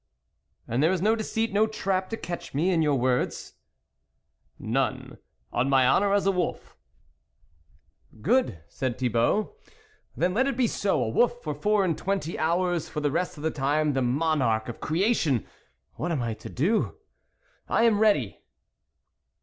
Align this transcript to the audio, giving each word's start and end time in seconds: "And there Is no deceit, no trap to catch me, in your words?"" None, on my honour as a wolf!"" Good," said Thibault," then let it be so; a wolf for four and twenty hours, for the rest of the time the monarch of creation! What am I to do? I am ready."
"And 0.67 0.81
there 0.81 0.91
Is 0.91 0.99
no 1.03 1.15
deceit, 1.15 1.53
no 1.53 1.67
trap 1.67 2.09
to 2.09 2.17
catch 2.17 2.55
me, 2.55 2.71
in 2.71 2.81
your 2.81 2.95
words?"" 2.95 3.53
None, 4.59 5.19
on 5.53 5.69
my 5.69 5.87
honour 5.87 6.11
as 6.11 6.25
a 6.25 6.31
wolf!"" 6.31 6.75
Good," 8.23 8.63
said 8.67 8.97
Thibault," 8.97 9.53
then 10.17 10.33
let 10.33 10.47
it 10.47 10.57
be 10.57 10.65
so; 10.65 11.03
a 11.03 11.07
wolf 11.09 11.43
for 11.43 11.53
four 11.53 11.85
and 11.85 11.95
twenty 11.95 12.39
hours, 12.39 12.89
for 12.89 12.99
the 12.99 13.11
rest 13.11 13.37
of 13.37 13.43
the 13.43 13.51
time 13.51 13.93
the 13.93 14.01
monarch 14.01 14.67
of 14.67 14.79
creation! 14.81 15.45
What 15.97 16.11
am 16.11 16.23
I 16.23 16.33
to 16.33 16.49
do? 16.49 16.95
I 17.69 17.83
am 17.83 17.99
ready." 17.99 18.41